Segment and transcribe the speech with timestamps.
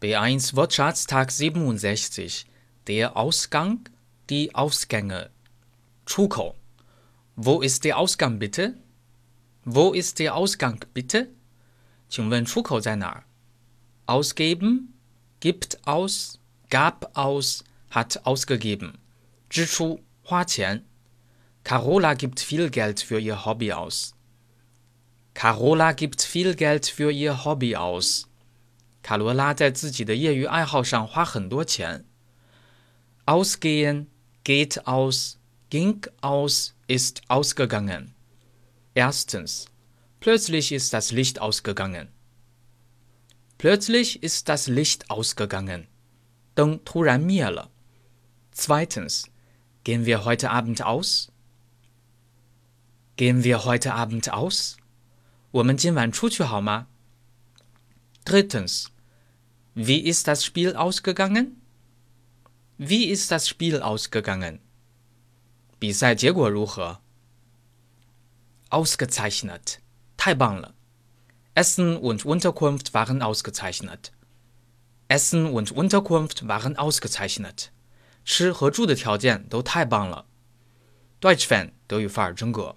[0.00, 2.46] B1 Wortschatztag 67.
[2.86, 3.88] Der Ausgang,
[4.30, 5.30] die Ausgänge.
[6.04, 6.54] 出口
[7.34, 8.74] Wo ist der Ausgang bitte?
[9.64, 11.28] Wo ist der Ausgang bitte?
[12.08, 13.24] 请问出口在哪儿？
[14.06, 14.94] Ausgeben,
[15.40, 16.38] gibt aus,
[16.70, 18.94] gab aus, hat ausgegeben.
[19.50, 20.84] 支出花钱。
[21.64, 24.14] Carola gibt viel Geld für ihr Hobby aus.
[25.34, 28.28] Carola gibt viel Geld für ihr Hobby aus.
[29.02, 32.04] 卡罗拉在自己的业余爱好上花很多钱。
[33.24, 34.06] Ausgehen,
[34.44, 35.38] geht aus,
[35.70, 38.14] ging aus, ist ausgegangen.
[38.94, 39.66] Erstens.
[40.20, 42.08] Plötzlich ist das Licht ausgegangen.
[43.58, 45.86] Plötzlich ist das Licht ausgegangen.
[46.54, 47.70] 灯突然灭了。
[48.52, 49.28] Zweitens.
[49.84, 51.30] Gehen wir heute Abend aus?
[53.16, 54.76] Gehen wir heute Abend aus?
[55.52, 56.86] 我们今晚出去好吗？
[58.24, 58.86] Drittens.
[59.74, 61.60] Wie ist das Spiel ausgegangen?
[62.78, 64.60] Wie ist das Spiel ausgegangen?
[65.78, 66.98] 比赛结果如何？
[68.70, 69.80] Ausgezeichnet.
[70.16, 70.74] 太棒了。
[71.54, 74.12] Essen und Unterkunft waren ausgezeichnet.
[75.08, 77.70] Essen und Unterkunft waren ausgezeichnet.
[78.24, 80.26] 吃和住的条件都太棒了。
[81.20, 82.76] Deutsch Fan 德语范儿真格。